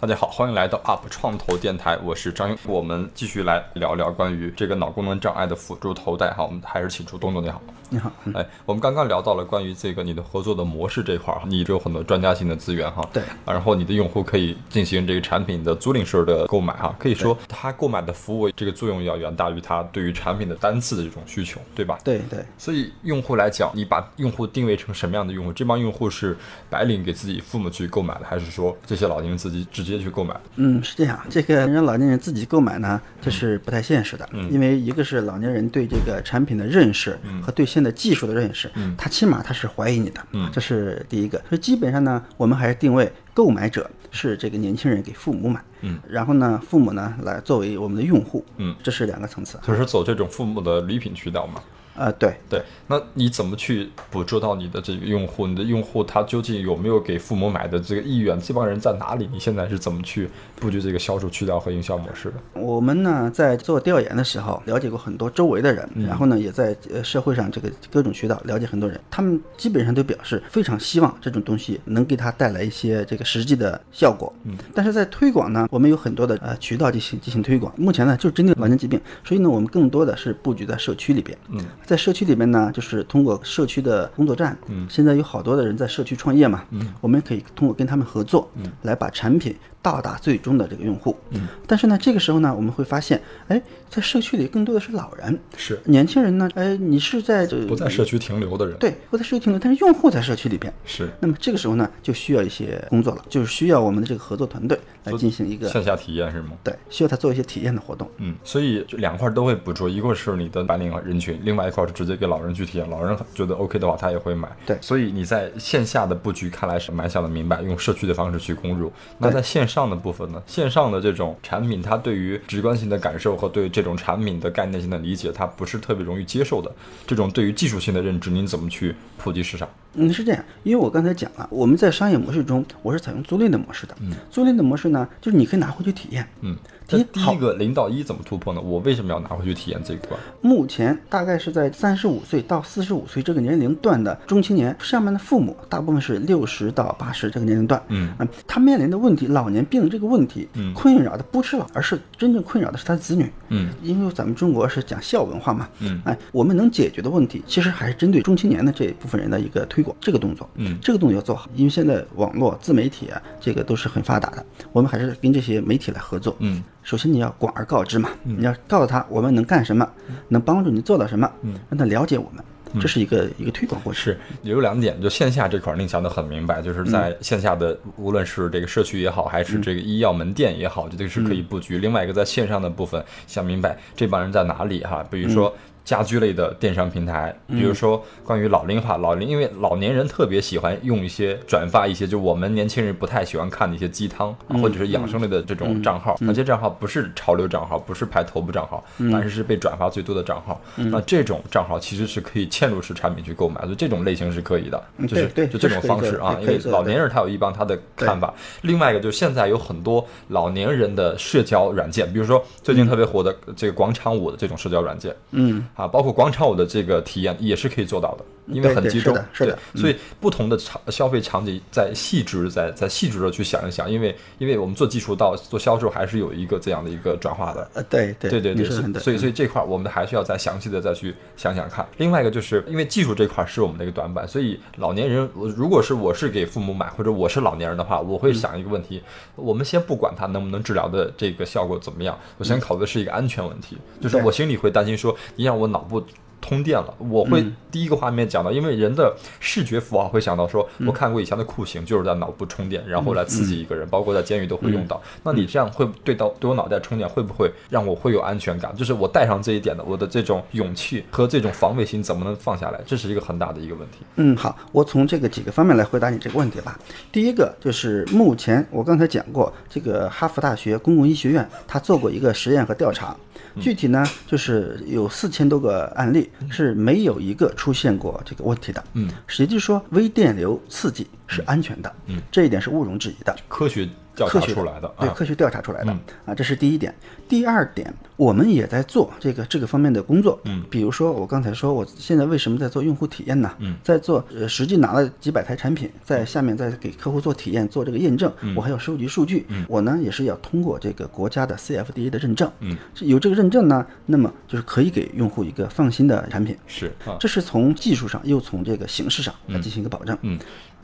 [0.00, 2.56] 大家好，欢迎来到 UP 创投电台，我是张勇。
[2.64, 6.44] 我们继续来聊聊关于这个脑功能障碍的辅助头戴哈。
[6.44, 7.60] 我们还是请出东东，你好。
[7.90, 21.98] 你好，嗯哎，我们刚刚聊到了关于这个你的合作的模式这块儿哈，你有很多专家性的资源哈，对啊然后你的用户可以进行这个产品的租赁式的购买哈，可以说他购买的服务这个作用要远大于他对于产品的单次的这种需求，对吧？
[22.04, 22.44] 对对。
[22.58, 25.52] 所以用户来讲，你把用户定位成什么样的用户？
[25.52, 26.36] 这帮用户是
[26.68, 30.38] 白领给自己父母去购买的，还是说这些老年人自己直接去购买？
[30.56, 34.28] 嗯，是这样，这个让老年人自己购买呢，这是不太现实的。
[34.32, 41.38] 嗯因为一个是老年人对这个产品的认识和对现在技术的认识，嗯他起码他是怀疑你的，嗯这是第一个。
[41.48, 49.58] 所以基本上呢，我们还是定位购买者是这个年轻人给父母买，嗯，然后呢，父母呢来作为我们的用户，嗯，这是两个层次。
[49.66, 51.60] 就是走这种父母的礼品渠道嘛。
[51.98, 55.48] 呃，对，对，那你怎么去捕捉到你的这个用户？
[55.48, 58.40] 你的用户他究竟有没有给父母买的这个意愿？
[58.40, 59.28] 这帮人在哪里？
[59.32, 60.30] 你现在是怎么去
[60.60, 62.60] 布局这个销售渠道和营销模式的？
[62.60, 74.32] 我们呢在做调研的时候，了解过很多周围的人，然后呢也在呃社会上这个各种渠道了解很多人，他们基本上都表示非常希望这种东西能给他带来一些这个实际的效果。
[74.44, 77.74] 嗯，但是在推广呢，我们有很多的呃渠道进行进行推广。
[77.76, 81.36] 目前呢就针对老年疾病，所以呢我们更多的是布局在社区里边。
[81.48, 81.58] 嗯，
[81.88, 101.08] 在社区里面呢，就是通过社区的工作站，嗯，现在有好多的人在社区创业嘛，嗯，我们可以通过跟他们合作，嗯，来把产品到达最终的这个用户，嗯，但是呢，这个时候呢，我们会发现，哎，在社区里更多的是老人，是年轻人呢，哎，你是在这不在社区停留的人，对，不在社区停留，但是用户在社区里边，是。
[101.20, 106.50] 那么这个时候呢，就需要一些工作了，就是需要我们的这个合作团队来进行一个线下体验是吗？
[106.64, 108.10] 对，需要他做一些体验的活动。
[108.18, 114.48] 嗯，所以就两块都会捕捉，一个是你的白领人群，另外一块是直接给老人去体验，老人觉得 OK 的话，他也会买。
[114.66, 118.92] 对所以你在线下的布局看来是蛮想的明白，用社区的方式去攻入。
[119.18, 120.42] 那在线上的部分呢？
[120.46, 126.72] 线上的这种产品，它对于直观性的感受和对这种产品的概念性的理解，它不是特别容易接受的。
[127.06, 129.68] 这种对于技术性的认知，您怎么去普及市场？
[129.94, 133.94] 嗯，是这样，因为我刚才讲了，我们在商业模式中，我是采用租赁的模式的。
[134.00, 136.26] 嗯，租赁的模式呢，就是你可以拿回去体验。
[136.40, 136.56] 嗯，
[136.88, 138.60] 第一个零到一怎么突破呢？
[138.62, 140.18] 我为什么要拿回去体验这一关？
[140.40, 147.82] 目前大概是在三十五岁到四十五岁这个年龄段的中青年，上面的父母大部分是六十到八十这个年龄段。
[147.88, 148.10] 嗯
[148.46, 153.30] 他面临的问题，老年病这个问题，嗯困扰的不是老，而是真正困扰的是他的子女。
[153.48, 155.68] 嗯，因为咱们中国是讲孝文化嘛。
[155.80, 160.48] 嗯哎，我们能解决的问题，其实还是针对中青年的这一部分人的一个推广这个动作。
[160.54, 166.34] 嗯这个动作要做好，因为现在网络自媒体啊，这个都是很发达的，我们还是跟这些媒体来合作。
[166.38, 169.86] 嗯，首先你要广而告之嘛，你要告诉他我们能干什么，
[170.28, 171.30] 能帮助你做到什么，
[171.68, 172.42] 让他了解我们，
[172.80, 174.02] 这是一个一个推广过程。
[174.02, 181.76] 是有两点，就线下这块儿您想的很明白，就是在线下的无论是这个社区也好，还是这个医药门店也好，这个是可以布局。
[181.76, 185.54] 另外一个在线上的部分，想明白这帮人在哪里哈，比如说。
[185.88, 200.60] 家居类的电商平台，比如说关于老龄化，老龄因为老年人特别喜欢用一些转发一些，就我们年轻人不太喜欢看的一些鸡汤、啊或者是养生类的这种账号，那些账号不是潮流账号，不是排头部账号，但是是被转发最多的账号。
[200.76, 208.34] 那这种账号其实是可以嵌入式产品去购买，所以这种类型是可以的，就是就这种方式啊，因为老年人他有一帮他的看法。
[208.60, 227.70] 另外一个就是现在有很多老年人的社交软件，比如说最近特别火的这个广场舞的这种社交软件，嗯，啊，包括广场舞的这个体验也是可以做到的，因为很集中，是的所以不同的场消费场景在细致在在细致的去想一想，因为因为我们做技术到做销售还是有一个这样的一个转化的。
[227.74, 229.18] 呃，对对对对对，所以。
[229.18, 231.86] 所以这块儿我们还需要再详细的再去想想看。
[231.96, 239.02] 另外一个就是因为技术这块儿是我们的一个短板，所以老年人，如果是我是给父母买或者我是老年人的话，我会想一个问题，
[239.34, 246.00] 我们先不管它能不能治疗的这个效果怎么样，我先考虑的是一个安全问题，就是我心里会担心说，你让我脑部。
[246.40, 255.02] 通电了，我会第一个画面讲到，因为人的视觉符号会想到说，我看过以前的酷刑，就是在脑部充电，然后来刺激一个人，包括在监狱都会用到。
[255.22, 258.74] 那你这样会对到对我脑袋充电，会不会让我会有安全感？
[258.76, 262.80] 就是我带上这一点的，我的这种勇气和这种防卫心怎么能放下来？
[262.86, 263.98] 这是一个很大的一个问题。
[264.16, 266.78] 嗯，好，我从这个几个方面来回答你这个问题吧。
[267.12, 273.16] 第一个就是目前我刚才讲过，这个哈佛大学公共医学院他做过一个实验和调查，
[273.60, 278.84] 具体呢就是有四千多个案例是没有一个出现过这个问题的。
[278.94, 281.94] 嗯，也就是说微电流刺激是安全的。
[282.06, 283.36] 嗯，这一点是毋庸置疑的。
[283.48, 286.92] 科学调查科学出来的啊，对科学调查出来的、嗯啊，这是第一点。
[287.28, 290.40] 第二点，我们也在做这个这个方面的工作。
[290.44, 293.50] 嗯比如说我刚才说，我现在为什么在做用户体验呢？
[293.58, 299.46] 嗯在做呃，实际拿了几百台产品，在下面再给客户做体验，做这个验证，嗯我还要收集数据。
[299.68, 302.50] 我呢也是要通过这个国家的 CFDA 的认证。
[302.60, 306.56] 嗯，有这个认证呢，那么就是可以给用户一个放心的产品。
[306.66, 310.16] 是啊，这是从技术上又从这个形式上来进行一个保证。
[310.22, 310.38] 嗯，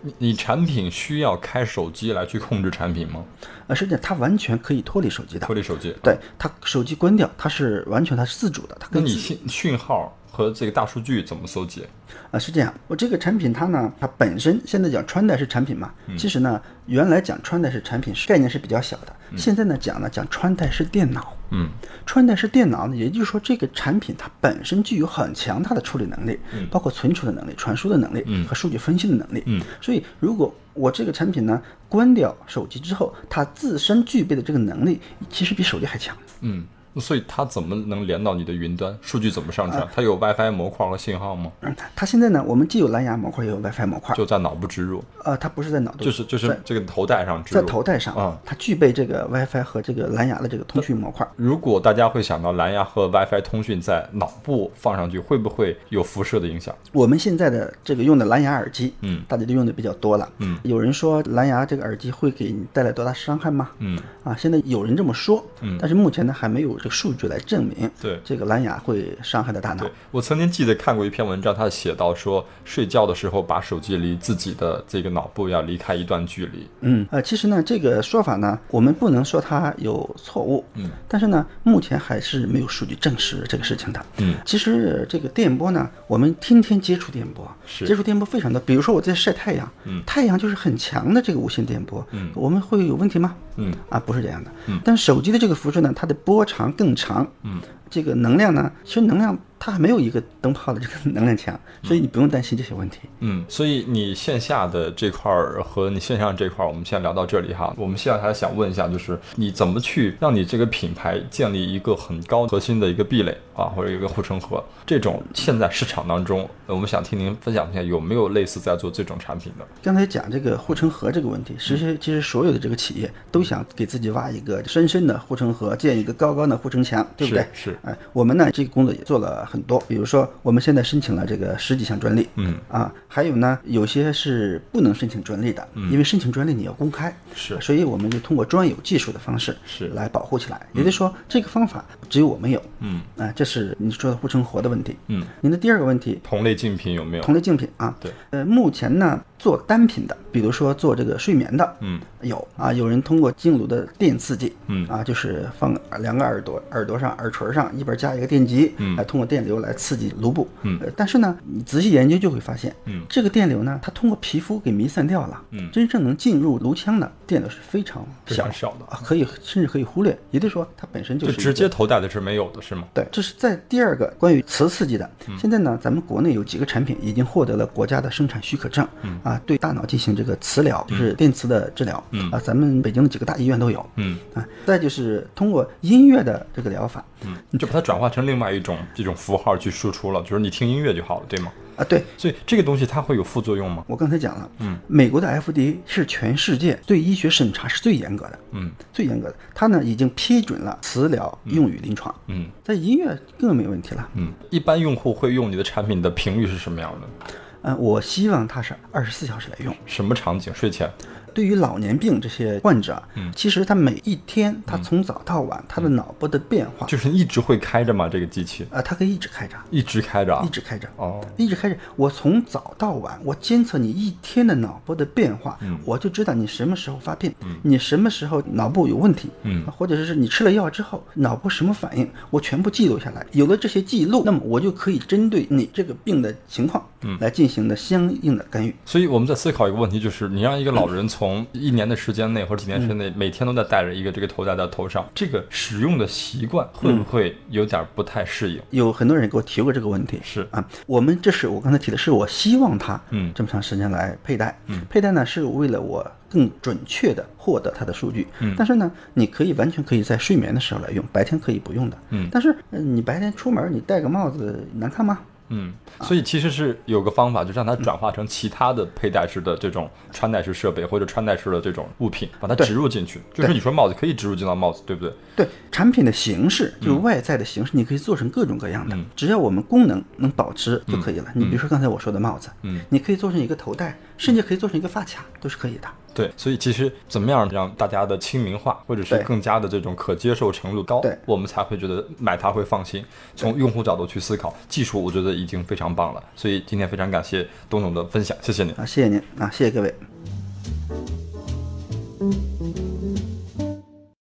[0.05, 3.25] 你你产品需要开手机来去控制产品吗？
[3.67, 5.55] 呃，实际上它完全可以脱离手机的脱。
[5.55, 5.97] 离手机？
[6.03, 11.87] 对，它手机关掉，它是完全它是自主的，它跟你信讯号和这个大数据怎么搜集？
[12.33, 21.37] 啊，是这样，我这个产品它呢，它本身现在讲穿戴式产品嘛，嗯其实呢，原来讲穿戴式产品是概念是比较小的，现在呢讲呢讲穿戴式电脑。
[21.51, 21.69] 嗯
[22.05, 26.37] 穿戴式电脑呢，也就是说这个产品它本身具有很强大的处理能力，
[26.69, 29.43] 包括存储的能力、传输的能力嗯和数据分析的能力。
[29.47, 36.17] 嗯所以如果我这个产品呢，关掉手机之后，它自身具备的这个能力，其实比手机还强。
[36.41, 36.67] 嗯，
[37.01, 38.97] 所以它怎么能连到你的云端？
[39.03, 39.89] 数据怎么上啊传？
[39.95, 41.51] 它有 WiFi 模块和信号吗？
[41.61, 44.15] 嗯，它现在呢，我们既有蓝牙模块，也有 WiFi 模块。
[44.15, 47.67] 就在脑部植入，呃，它不是在脑部，就是就是这个头戴上植入在。
[47.67, 51.27] 头戴上啊它具备这个 WiFi 和这个蓝牙的这个通讯模块。
[51.37, 56.75] 如果大家会想到蓝牙和 WiFi 通讯在脑部放上去，会不会有辐射的影响？
[56.93, 63.71] 我们现在的这个用的蓝牙耳机，嗯大家都用的比较多了，嗯，有人说蓝牙这个耳机会给你带来多大伤害吗？
[63.79, 69.87] 嗯，啊，现在有人这么说，嗯但是目前呢还没有这个数据来证明，对这个蓝牙会伤害到大脑。
[70.11, 76.69] 我曾经记得看过一篇文章，他写到说，睡觉的时候把手机离自己的这个脑部要离开一段距离。
[76.83, 84.05] 嗯，呃，其实呢，这个说法呢，我们不能说它有错误，嗯，但是呢，目前还是没有数据证实这个事情的。
[84.19, 88.61] 嗯其实呃这个电波呢，我们天天接触电波，是接触电波非常多。
[88.61, 93.35] 比如说我在晒太阳，嗯太阳就是很强的这个无线电波，嗯我们会有问题吗？
[93.57, 94.51] 嗯啊，不是这样的。
[94.67, 97.61] 嗯但手机的这个辐射呢，它的波长更长，嗯，
[97.91, 103.01] 这个能量呢，其实能量它还没有一个灯泡的这个能量强，所以你不用担心这些问题。
[103.21, 107.73] 嗯，所以你线下的这块儿和你线上这块儿，我们先聊到这里哈。
[107.79, 114.63] 我们现在还想问一下，就是你怎么去让你这个品牌建立一个很高核心的一个壁垒啊，或者一个护城河？
[114.85, 119.67] 这种现在市场当中，呃我们想听您分享一下，有没有类似在做这种产品的？
[119.83, 127.47] 刚才讲这个护城河这个问题，其实其实所有的这个企业都想给自己挖一个深深的护城河，建一个高高的护城墙，对不对？
[127.55, 140.61] 是是哎，我们呢这个工作也做了很多，比如说我们现在申请了这个十几项专利，嗯啊，还有呢有些是不能申请专利的，嗯因为申请专利你要公开，是所以我们就通过专有技术的方式是来保护起来。
[140.73, 144.97] 也就是说，这个方法只有我们有，嗯啊，这是你说的护城河的问题。
[145.09, 147.23] 嗯，您的第二个问题，同类竞品有没有？
[147.23, 152.01] 同类竞品啊，对，呃，目前呢做单品的，比如说做这个睡眠的，嗯。
[152.23, 154.89] 有啊，有人通过经颅的电刺激，嗯。
[154.89, 158.97] 啊，就是放两个耳朵耳朵上耳垂上一边加一个电极，嗯。
[158.97, 160.79] 来通过电流来刺激颅部，嗯。
[160.81, 163.03] 呃，但是呢，你仔细研究就会发现，嗯。
[163.07, 165.71] 这个电流呢，它通过皮肤给弥散掉了，嗯。
[165.71, 168.87] 真正能进入颅腔的电流是非常非小常少的。
[168.87, 172.85] 啊，可以甚至可以忽略，也就是说它本身就就是直接头戴的是没有的，是吗？
[172.95, 175.11] 对，这是在第二个关于磁刺激的。
[175.29, 175.37] 嗯。
[175.39, 179.21] 现在呢，咱们国内有几个产品已经获得了国家的生产许可证，嗯。
[179.23, 182.31] 啊，对大脑进行这个磁疗，就是电磁的治疗，嗯。
[182.31, 184.19] 啊，咱们北京的几个大医院都有，嗯。
[184.35, 191.53] 啊，再就是通过音乐的这个疗法，嗯，你就把它转化成另外一种这种符号去输出了，就是你听音乐就好了，对吗？
[191.77, 192.05] 啊，对。
[192.17, 193.85] 所以这个东西它会有副作用吗？
[193.89, 198.71] 我刚才讲了，嗯，美国的 FDA 是全世界对医学审查是最严格的，嗯。
[198.93, 202.47] 最严格的，它呢已经批准了磁疗用于临床，嗯。
[202.63, 204.09] 在音乐更没问题了。
[204.15, 207.35] 嗯，一般用户会用你的产品的频率是什么样的？
[207.65, 209.75] 嗯，我希望它是二十四小时来用。
[209.87, 210.53] 什么场景？
[210.55, 210.89] 睡前？
[211.35, 218.09] 对于老年病这些患者，嗯其实他每一天他从早到晚，他的脑部的变化，就是一直会开着吗？
[218.09, 220.45] 这个机器呃，它可以一直开着，一直开着啊？
[220.47, 220.89] 一直开着。
[220.97, 233.27] 哦，一直开着，我从早到晚，我监测你一天的脑部的变化，嗯我就知道你什么时候发病，你什么时候脑部有问题，嗯或者是你吃了药之后脑部什么反应，我全部记录下来。
[233.33, 238.75] 有了这些记录，那么我就可以针对你这个病的情况，嗯来进行的相应的干预。
[238.85, 248.61] 所以我们在思考一个问题，就是你让一个老人从一年的时间内或者几年时间内，每天都在戴着一个这个头戴到头上，这个使用的习惯会不会有点不太适应？
[248.71, 250.47] 有很多人给我提过这个问题，是。
[250.51, 253.33] 啊，我们这是我刚才提的，是我希望他嗯。
[253.35, 254.81] 这么长时间来佩戴，嗯。
[254.91, 258.55] 佩戴呢是为了我更准确的获得它的数据，嗯。
[258.57, 262.29] 但是呢，你可以完全可以在睡眠的时候来用，白天可以不用的，嗯。
[262.31, 265.19] 但是呃你白天出门你戴个帽子难看吗？
[265.49, 265.73] 嗯，
[266.03, 273.21] 所以其实是有个方法，就让它转化成其他的佩戴式的这种穿戴式设备或者穿戴式的这种物品，把它植入进去。
[273.33, 275.13] 就是你说帽子可以植入进到帽子，对不对？
[275.37, 281.31] 对产品的形式，就是外在的形式，你可以做成各种各样的，嗯只要我们功能能保持就可以了。
[281.35, 285.89] 你比如说刚才我说的帽子，嗯你可以做成一个头戴，甚至可以做成一个发卡，都是可以的。
[286.15, 293.05] 对所以其实怎么样让大家的亲民化或者是更加的这种可接受程度高我们才会觉得买它会放心。
[293.35, 296.23] 从用户角度去思考技术我觉得已经非常棒了。
[296.37, 298.73] 所以今天非常感谢董总的分享谢谢您。
[298.75, 299.95] 啊谢谢您啊谢谢各位。